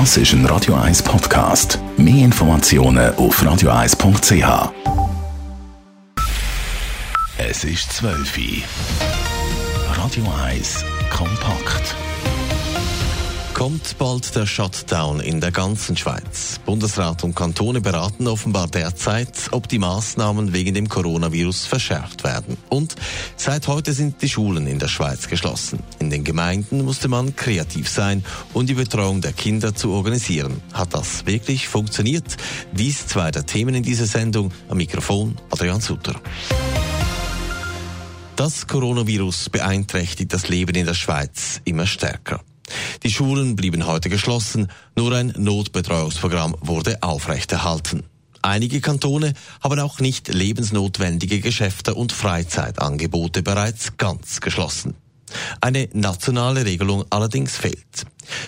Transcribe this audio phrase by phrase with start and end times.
[0.00, 1.78] Das ist ein Radio 1 Podcast.
[1.96, 4.72] Mehr Informationen auf radio1.ch.
[7.38, 9.94] Es ist 12 Uhr.
[9.96, 11.94] Radio 1 kompakt.
[13.54, 16.58] Kommt bald der Shutdown in der ganzen Schweiz?
[16.66, 22.56] Bundesrat und Kantone beraten offenbar derzeit, ob die Maßnahmen wegen dem Coronavirus verschärft werden.
[22.68, 22.96] Und
[23.36, 25.78] seit heute sind die Schulen in der Schweiz geschlossen.
[26.00, 28.24] In den Gemeinden musste man kreativ sein,
[28.54, 30.60] um die Betreuung der Kinder zu organisieren.
[30.72, 32.36] Hat das wirklich funktioniert?
[32.72, 34.50] Dies zwei der Themen in dieser Sendung.
[34.68, 36.20] Am Mikrofon Adrian Sutter.
[38.34, 42.40] Das Coronavirus beeinträchtigt das Leben in der Schweiz immer stärker.
[43.04, 48.02] Die Schulen blieben heute geschlossen, nur ein Notbetreuungsprogramm wurde aufrechterhalten.
[48.40, 54.94] Einige Kantone haben auch nicht lebensnotwendige Geschäfte und Freizeitangebote bereits ganz geschlossen.
[55.60, 58.06] Eine nationale Regelung allerdings fehlt.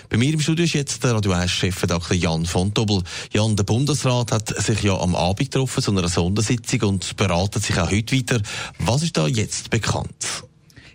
[0.09, 2.17] Bei mir im Studio ist jetzt der Radio 1-Chef Dr.
[2.17, 3.03] Jan von Dobbel.
[3.31, 7.77] Jan, der Bundesrat hat sich ja am Abend getroffen zu einer Sondersitzung und beratet sich
[7.79, 8.41] auch heute weiter.
[8.79, 10.43] Was ist da jetzt bekannt?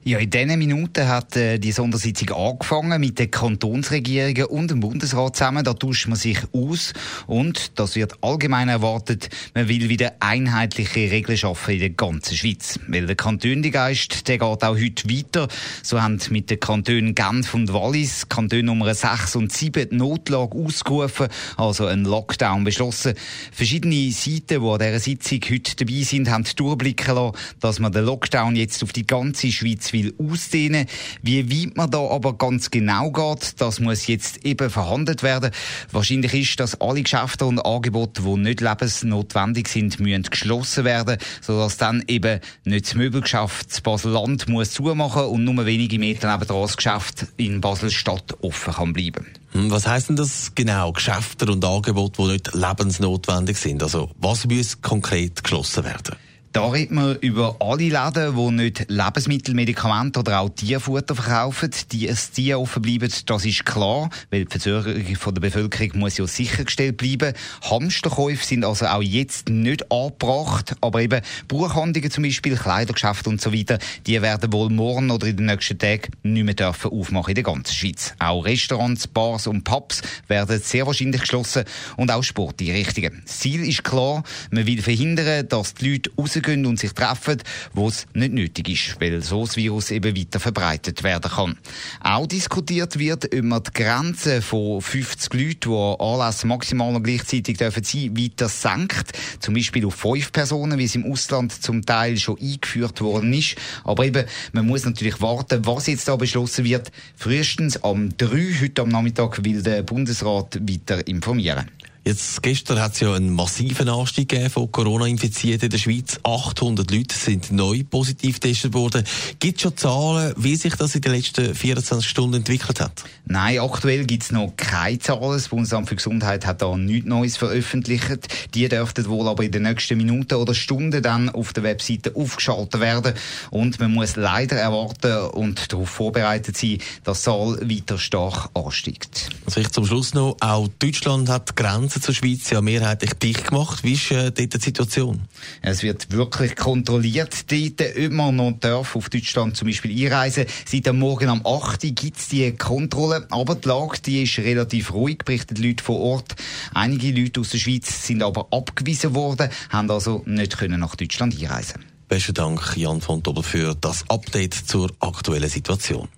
[0.05, 5.37] Ja, in diesen Minuten hat äh, die Sondersitzung angefangen mit den Kantonsregierungen und dem Bundesrat
[5.37, 5.63] zusammen.
[5.63, 6.93] Da tauscht man sich aus
[7.29, 9.29] und das wird allgemein erwartet.
[9.55, 12.81] Man will wieder einheitliche Regeln schaffen in der ganzen Schweiz.
[12.89, 15.47] Weil der Kantöngeist, der geht auch heute weiter.
[15.85, 20.59] So haben mit den Kantonen Genf und Wallis Kanton Nummer 6 und 7 die Notlage
[20.59, 23.15] ausgerufen, also einen Lockdown beschlossen.
[23.53, 28.05] Verschiedene Seiten, die an dieser Sitzung heute dabei sind, haben durchblicken lassen, dass man den
[28.05, 30.87] Lockdown jetzt auf die ganze Schweiz will ausdehnen.
[31.23, 35.51] Wie weit man da aber ganz genau geht, das muss jetzt eben verhandelt werden.
[35.91, 41.77] Wahrscheinlich ist, dass alle Geschäfte und Angebote, die nicht lebensnotwendig sind, müssen geschlossen werden, sodass
[41.77, 46.77] dann eben nicht das Möbelgeschäft das Basel-Land muss zumachen und nur wenige Meter neben das
[46.77, 49.27] Geschäft in Basel-Stadt offen kann bleiben.
[49.53, 50.93] Hm, was heißt denn das genau?
[50.93, 53.83] Geschäfte und Angebote, die nicht lebensnotwendig sind?
[53.83, 56.17] Also was muss konkret geschlossen werden?
[56.53, 61.71] Da redet man über alle Läden, die nicht Lebensmittel, Medikamente oder auch Tierfutter verkaufen.
[61.93, 66.27] Die es die offen bleiben, das ist klar, weil die Versorgung der Bevölkerung muss ja
[66.27, 67.33] sichergestellt bleiben.
[67.63, 73.55] Hamsterkäufe sind also auch jetzt nicht angebracht, aber eben Buchhandlungen zum Beispiel, Kleidergeschäfte und so
[73.55, 77.37] weiter, die werden wohl morgen oder in den nächsten Tagen nicht mehr dürfen aufmachen in
[77.37, 78.13] der ganzen Schweiz.
[78.19, 81.65] Auch Restaurants, Bars und Pubs werden sehr wahrscheinlich geschlossen
[81.97, 83.23] und auch Sporteinrichtungen.
[83.25, 86.11] Das Ziel ist klar, man will verhindern, dass die Leute
[86.43, 87.39] rausgehen und sich treffen,
[87.73, 91.59] wo es nicht nötig ist, weil so das Virus eben weiter verbreitet werden kann.
[92.03, 97.57] Auch diskutiert wird, ob man die Grenze von 50 Leuten, die Anlässe maximal noch gleichzeitig
[97.57, 99.13] dürfen sein, weiter senkt.
[99.41, 103.57] Zum Beispiel auf fünf Personen, wie es im Ausland zum Teil schon eingeführt worden ist.
[103.85, 106.91] Aber eben, man muss natürlich warten, was jetzt da beschlossen wird.
[107.17, 111.69] Frühestens am 3 heute am Nachmittag will der Bundesrat weiter informieren.
[112.05, 116.19] Jetzt, gestern hat es ja einen massiven Anstieg von Corona-Infizierten in der Schweiz.
[116.25, 119.05] 800 Leute sind neu positiv getestet worden.
[119.39, 123.05] Gibt es schon Zahlen, wie sich das in den letzten 24 Stunden entwickelt hat?
[123.25, 125.35] Nein, aktuell gibt es noch keine Zahlen.
[125.35, 128.27] Das Bundesamt für Gesundheit hat da nichts Neues veröffentlicht.
[128.53, 132.81] Die dürften wohl aber in den nächsten Minuten oder Stunden dann auf der Webseite aufgeschaltet
[132.81, 133.15] werden.
[133.51, 139.29] Und man muss leider erwarten und darauf vorbereitet sein, dass die Zahl weiter stark ansteigt.
[139.47, 143.49] Also ich zum Schluss noch, auch Deutschland hat Grenzen Grenze zur Schweiz ja mehrheitlich dicht
[143.49, 143.85] gemacht.
[143.85, 145.21] Wie ist äh, dort die Situation?
[145.61, 150.47] Es wird wirklich kontrolliert dort, ob man noch darf auf Deutschland zum Beispiel einreisen.
[150.65, 154.39] Seit am Morgen um 8 Uhr gibt es die Kontrolle, aber die Lage die ist
[154.39, 156.35] relativ ruhig, berichten Leute vor Ort.
[156.73, 161.39] Einige Leute aus der Schweiz sind aber abgewiesen worden, haben also nicht können nach Deutschland
[161.39, 161.85] einreisen.
[162.09, 166.09] Besten Dank, Jan von Dobbel, für das Update zur aktuellen Situation.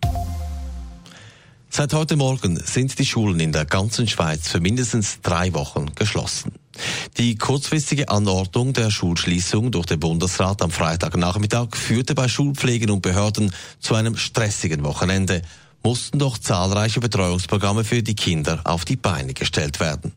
[1.77, 6.53] Seit heute Morgen sind die Schulen in der ganzen Schweiz für mindestens drei Wochen geschlossen.
[7.19, 13.53] Die kurzfristige Anordnung der Schulschließung durch den Bundesrat am Freitagnachmittag führte bei Schulpflegen und Behörden
[13.81, 15.43] zu einem stressigen Wochenende
[15.83, 20.13] mussten doch zahlreiche Betreuungsprogramme für die Kinder auf die Beine gestellt werden.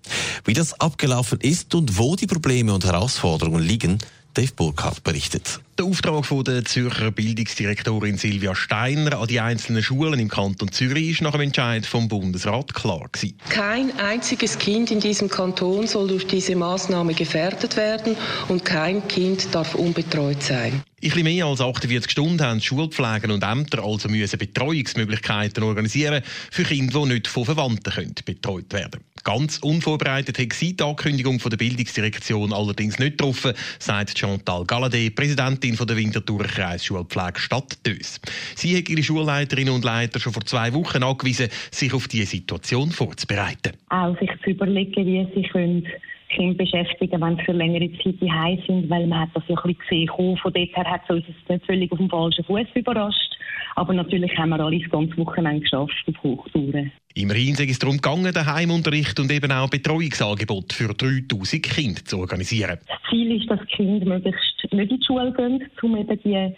[0.45, 3.97] Wie das abgelaufen ist und wo die Probleme und Herausforderungen liegen,
[4.37, 5.61] Dave Burkhardt berichtet.
[5.79, 11.09] Der Auftrag von der Zürcher Bildungsdirektorin Silvia Steiner an die einzelnen Schulen im Kanton Zürich
[11.09, 13.35] ist nach dem Entscheid vom Bundesrat klar gewesen.
[13.49, 18.15] Kein einziges Kind in diesem Kanton soll durch diese Maßnahme gefährdet werden
[18.47, 20.83] und kein Kind darf unbetreut sein.
[21.07, 26.21] In bisschen mehr als 48 Stunden haben Schulpflegen und Ämter also müssen Betreuungsmöglichkeiten organisieren
[26.51, 31.39] für Kinder, die nicht von Verwandten können betreut werden Ganz unvorbereitet hat sie die Ankündigung
[31.39, 37.77] von der Bildungsdirektion allerdings nicht getroffen, sagt Chantal Galladay, Präsidentin von der Winterthur Kreisschulpflege Stadt
[37.87, 38.19] Dös.
[38.55, 42.91] Sie hat ihre Schulleiterinnen und Leiter schon vor zwei Wochen angewiesen, sich auf diese Situation
[42.91, 43.77] vorzubereiten.
[43.87, 45.87] Auch sich zu überlegen, wie sie können
[46.29, 49.73] Kinder beschäftigen, wenn sie für längere Zeit daheim sind, weil man hat das ja ein
[49.73, 50.37] bisschen gesehen.
[50.37, 53.33] Von dort her hat es uns nicht völlig auf dem falschen Fuß überrascht.
[53.75, 56.91] Aber natürlich haben wir alles ganz Wochenende geschafft auf Hochtouren.
[57.13, 62.19] Immerhin sei es darum gegangen, den Heimunterricht und eben auch Betreuungsangebot für 3000 Kinder zu
[62.19, 62.79] organisieren.
[62.87, 66.55] Das Ziel ist, dass die Kinder möglichst nicht in die Schule gehen, um eben die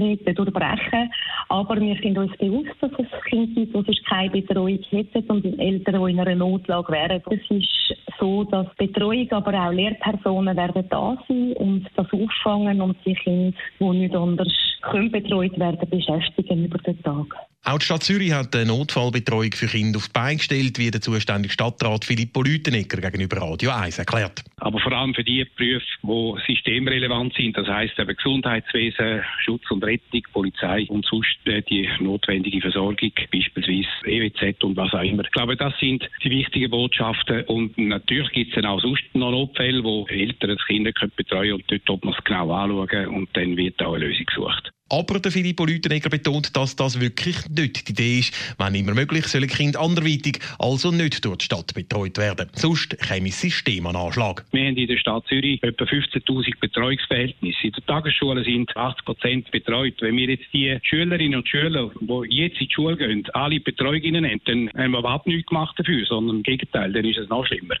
[0.00, 1.10] Ansteckungskette durchbrechen.
[1.48, 5.44] Aber wir sind uns bewusst, dass es Kinder gibt, die sonst keine Betreuung hätten und
[5.58, 7.22] Eltern, die in einer Notlage wären.
[7.30, 12.96] Es ist so, dass Betreuung, aber auch Lehrpersonen werden da sein und das auffangen und
[13.04, 14.48] die Kinder, die nicht anders
[14.82, 17.49] können betreut werden, beschäftigen über den Tag.
[17.62, 21.02] Auch die Stadt Zürich hat eine Notfallbetreuung für Kinder auf die Beine gestellt, wie der
[21.02, 24.42] zuständige Stadtrat Filippo Lütenegger gegenüber Radio 1 erklärt.
[24.56, 29.84] Aber vor allem für die Berufe, die systemrelevant sind, das heisst eben Gesundheitswesen, Schutz und
[29.84, 35.24] Rettung, Polizei und sonst äh, die notwendige Versorgung, beispielsweise EWZ und was auch immer.
[35.24, 39.32] Ich glaube, das sind die wichtigen Botschaften und natürlich gibt es dann auch sonst noch
[39.32, 43.54] Notfälle, wo Eltern das Kind betreuen und dort muss man es genau anschauen und dann
[43.58, 44.72] wird auch eine Lösung gesucht.
[44.90, 48.34] Aber der Filippo Lütenegger betont, dass das wirklich nicht die Idee ist.
[48.58, 52.48] Wenn immer möglich, sollen Kinder anderweitig, also nicht durch die Stadt betreut werden.
[52.54, 54.44] Sonst käme das System an Anschlag.
[54.50, 57.68] Wir haben in der Stadt Zürich etwa 15.000 Betreuungsverhältnisse.
[57.68, 59.94] In der Tagesschule sind 80 Prozent betreut.
[60.00, 64.22] Wenn wir jetzt die Schülerinnen und Schüler, die jetzt in die Schule gehen, alle Betreuungen
[64.22, 67.46] nehmen, dann haben wir überhaupt nichts gemacht dafür, sondern im Gegenteil, dann ist es noch
[67.46, 67.76] schlimmer.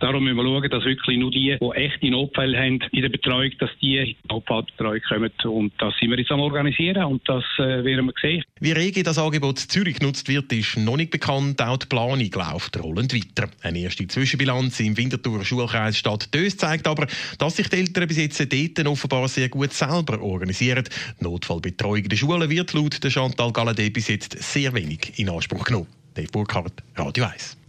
[0.00, 3.50] Darum müssen wir schauen, dass wirklich nur die, die echte Notfälle haben in der Betreuung,
[3.58, 5.30] dass die in die Notfallbetreuung kommen.
[5.44, 8.44] Und das sind wir jetzt am organisieren und das äh, werden wir sehen.
[8.60, 11.60] Wie rege das Angebot Zürich genutzt wird, ist noch nicht bekannt.
[11.62, 13.50] Auch die Planung läuft rollend weiter.
[13.62, 17.06] Eine erste Zwischenbilanz im Winterthur Schulkreis Stadt Dös zeigt aber,
[17.38, 20.84] dass sich die Eltern bis jetzt dort offenbar sehr gut selber organisieren.
[21.20, 25.86] Notfallbetreuung der Schulen wird laut der Chantal Galladay bis jetzt sehr wenig in Anspruch genommen.
[26.14, 27.63] Dave Burkhardt, Radio 1.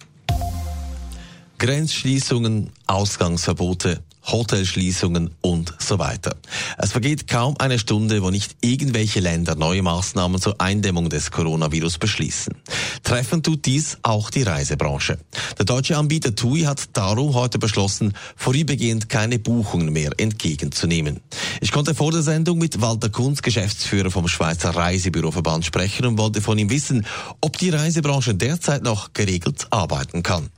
[1.57, 6.35] Grenzschließungen, Ausgangsverbote, Hotelschließungen und so weiter.
[6.77, 11.97] Es vergeht kaum eine Stunde, wo nicht irgendwelche Länder neue Maßnahmen zur Eindämmung des Coronavirus
[11.99, 12.55] beschließen.
[13.03, 15.19] Treffen tut dies auch die Reisebranche.
[15.57, 21.21] Der deutsche Anbieter TUI hat darum heute beschlossen, vorübergehend keine Buchungen mehr entgegenzunehmen.
[21.61, 26.41] Ich konnte vor der Sendung mit Walter Kunz, Geschäftsführer vom Schweizer Reisebüroverband, sprechen und wollte
[26.41, 27.05] von ihm wissen,
[27.41, 30.49] ob die Reisebranche derzeit noch geregelt arbeiten kann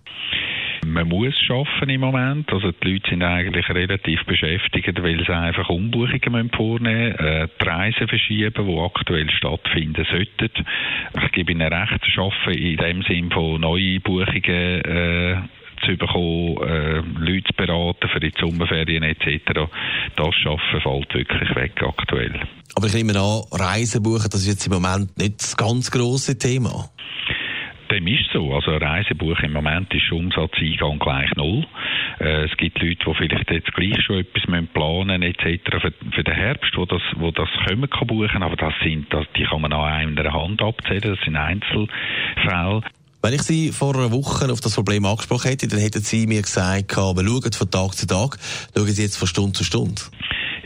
[0.97, 2.51] man muss schaffen im Moment.
[2.51, 7.65] Also die Leute sind eigentlich relativ beschäftigt, weil sie einfach Umbuchungen vornehmen müssen, äh, die
[7.65, 10.65] Reisen verschieben, die aktuell stattfinden sollten.
[11.23, 15.38] Ich gebe Ihnen recht, schaffen in dem Sinn von Neubuchungen äh,
[15.85, 19.69] zu bekommen, äh, Leute zu beraten für die Sommerferien etc.
[20.15, 22.41] Das Schaffen fällt wirklich weg aktuell.
[22.75, 26.39] Aber ich nehme an, Reisen buchen, das ist jetzt im Moment nicht das ganz grosse
[26.39, 26.89] Thema.
[28.07, 28.54] Dem ist so.
[28.54, 31.65] Also ein Reisebuch im Moment ist Umsatzeingang gleich null.
[32.19, 34.44] Äh, es gibt Leute, die vielleicht jetzt gleich schon etwas
[34.74, 35.92] planen etc.
[36.13, 39.44] Für, den Herbst, wo das, wo das können kann buchen, aber das sind, das, die
[39.44, 41.01] kann man an einer Hand abzählen.
[41.01, 42.81] Das sind Einzelfälle.
[43.21, 46.42] Wenn ich Sie vor einer Woche auf das Problem angesprochen hätte, dann hätten Sie mir
[46.42, 48.38] gesagt, wir schauen von Tag zu Tag,
[48.75, 50.01] schauen Sie jetzt von Stunde zu Stunde.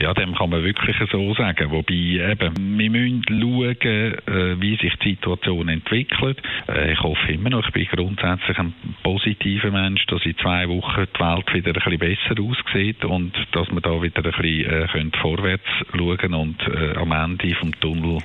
[0.02, 1.70] Ja, dem kann man wirklich so sagen.
[1.70, 6.42] Wobei eben, wir müssen schauen, äh, wie sich die Situation entwickelt.
[6.68, 11.06] Äh, ich hoffe immer noch, ich bin grundsätzlich ein positiver Mensch, dass in zwei Wochen
[11.06, 14.88] die Welt wieder ein bisschen besser aussieht und dass wir da wieder ein bisschen äh,
[14.92, 18.18] können vorwärts schauen und äh, am Ende vom Tunnel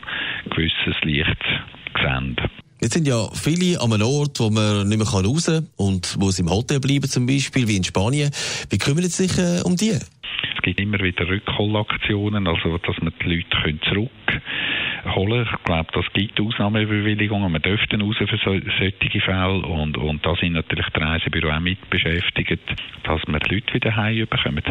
[0.49, 1.45] gewisses Licht
[2.03, 2.37] sehen.
[2.81, 6.31] Jetzt sind ja viele an einem Ort, wo man nicht mehr raus kann und wo
[6.31, 8.31] sie im Hotel bleiben zum Beispiel, wie in Spanien.
[8.69, 9.99] Wie kümmern Sie sich äh, um die?
[10.63, 16.41] Gibt immer wieder Rückholaktionen, also dass man die Leute können zurückholen Ich glaube, das gibt
[16.41, 17.53] Ausnahmebewilligungen.
[17.53, 21.61] Wir dürften raus für so, solche Fälle und, und da sind natürlich die Reisebüro auch
[21.61, 22.61] mit beschäftigt,
[23.05, 24.63] dass wir die Leute wieder heimbekommen.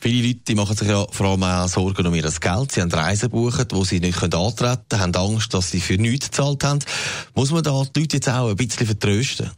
[0.00, 2.72] Viele Leute die machen sich ja vor allem auch Sorgen um ihr Geld.
[2.72, 6.30] Sie haben Reisen gebucht, wo sie nicht antreten können, haben Angst, dass sie für nichts
[6.30, 6.80] gezahlt haben.
[7.34, 9.50] Muss man da die Leute jetzt auch ein bisschen vertrösten?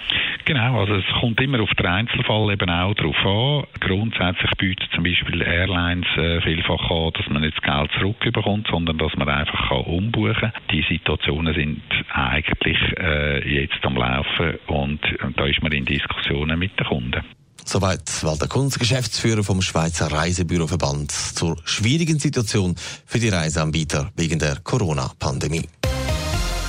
[0.47, 3.65] Genau, also es kommt immer auf den Einzelfall eben auch darauf an.
[3.81, 8.99] Grundsätzlich bietet zum Beispiel Airlines äh, vielfach an, dass man nicht das Geld zurückbekommt, sondern
[8.99, 10.53] dass man einfach kann umbuchen kann.
[10.71, 11.83] Die Situationen sind
[12.13, 17.23] eigentlich äh, jetzt am Laufen und, und da ist man in Diskussionen mit den Kunden.
[17.65, 22.75] Soweit Walter Kunz, Geschäftsführer vom Schweizer Reisebüroverband, zur schwierigen Situation
[23.07, 25.65] für die Reiseanbieter wegen der Corona-Pandemie.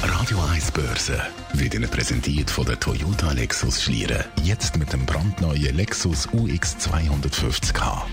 [0.07, 1.19] Radio 1 Börse
[1.53, 4.23] wird Ihnen präsentiert von der Toyota Lexus Schlieren.
[4.43, 8.03] Jetzt mit dem brandneuen Lexus UX 250k.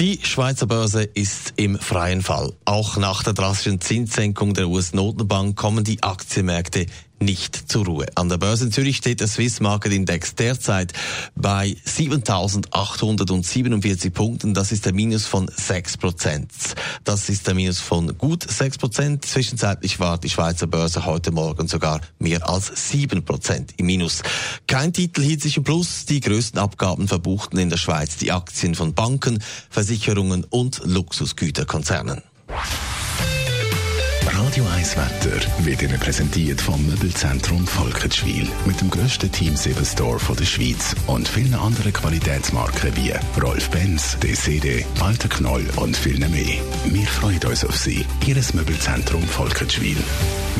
[0.00, 2.52] Die Schweizer Börse ist im freien Fall.
[2.64, 6.86] Auch nach der drastischen Zinssenkung der US-Notenbank kommen die Aktienmärkte
[7.20, 8.06] nicht zur Ruhe.
[8.14, 10.92] An der Börse in Zürich steht der Swiss Market Index derzeit
[11.34, 14.54] bei 7.847 Punkten.
[14.54, 16.50] Das ist der Minus von 6 Prozent.
[17.04, 19.24] Das ist der Minus von gut 6 Prozent.
[19.24, 24.22] Zwischenzeitlich war die Schweizer Börse heute Morgen sogar mehr als 7 Prozent im Minus.
[24.66, 26.06] Kein Titel hielt sich im Plus.
[26.06, 32.22] Die größten Abgaben verbuchten in der Schweiz die Aktien von Banken, Versicherungen und Luxusgüterkonzernen.
[34.50, 40.18] Radio 1 Wetter wird Ihnen präsentiert vom Möbelzentrum Volketschwil mit dem grössten Team 7 Store
[40.36, 46.60] der Schweiz und vielen anderen Qualitätsmarken wie Rolf Benz, DCD, Walter Knoll und viel mehr.
[46.86, 48.04] Wir freuen uns auf Sie.
[48.26, 49.98] Ihres Möbelzentrum Volketschwil.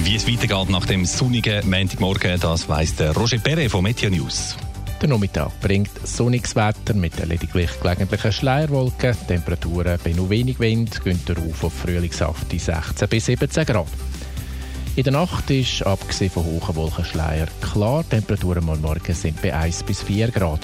[0.04, 4.54] Wie es weitergeht nach dem sonnigen Montagmorgen, das weiss der Roger Perret von Meteo News.
[5.00, 9.16] Der Nachmittag bringt sonniges Wetter mit lediglich gelegentlichen Schleierwolken.
[9.26, 13.87] Temperaturen bei nur wenig Wind gehen auf auf frühlingshafte 16 bis 17 Grad.
[14.97, 18.04] In der Nacht ist, abgesehen von hohen Wolkenschleier, klar.
[18.07, 20.61] Temperaturen am Morgen sind bei 1 bis 4 Grad.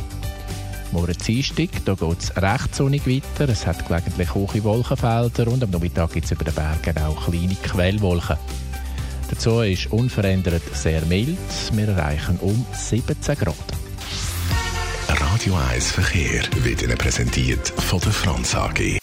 [0.92, 3.50] Morgen Dienstag, da geht es recht sonnig weiter.
[3.50, 7.54] Es hat gelegentlich hohe Wolkenfelder und am Nachmittag gibt es über den Bergen auch kleine
[7.54, 8.36] Quellwolken.
[9.30, 11.38] Dazu ist unverändert sehr mild.
[11.72, 13.85] Wir erreichen um 17 Grad.
[15.36, 18.96] Radio 1 Verkehr wird Ihnen präsentiert von der Franz AG.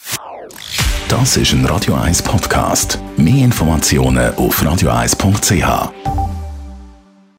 [1.08, 2.98] Das ist ein Radio 1 Podcast.
[3.18, 6.33] Mehr Informationen auf radio1.ch.